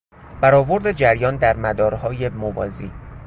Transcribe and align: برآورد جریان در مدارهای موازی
برآورد 0.41 0.91
جریان 0.91 1.35
در 1.37 1.57
مدارهای 1.57 2.29
موازی 2.29 2.91